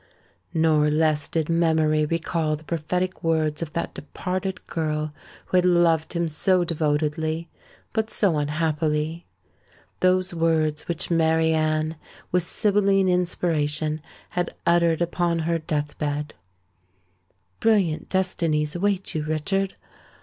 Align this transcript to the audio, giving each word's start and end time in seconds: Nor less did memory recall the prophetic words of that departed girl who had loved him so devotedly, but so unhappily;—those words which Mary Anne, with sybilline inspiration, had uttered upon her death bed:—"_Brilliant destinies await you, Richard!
Nor 0.55 0.89
less 0.89 1.27
did 1.27 1.47
memory 1.47 2.07
recall 2.07 2.55
the 2.55 2.63
prophetic 2.63 3.23
words 3.23 3.61
of 3.61 3.73
that 3.73 3.93
departed 3.93 4.65
girl 4.65 5.13
who 5.45 5.57
had 5.57 5.63
loved 5.65 6.13
him 6.13 6.27
so 6.27 6.63
devotedly, 6.63 7.49
but 7.93 8.09
so 8.09 8.39
unhappily;—those 8.39 10.33
words 10.33 10.87
which 10.87 11.11
Mary 11.11 11.53
Anne, 11.53 11.97
with 12.31 12.41
sybilline 12.41 13.09
inspiration, 13.09 14.01
had 14.29 14.55
uttered 14.65 15.03
upon 15.03 15.37
her 15.37 15.59
death 15.59 15.95
bed:—"_Brilliant 15.99 18.09
destinies 18.09 18.75
await 18.75 19.13
you, 19.13 19.23
Richard! 19.23 19.75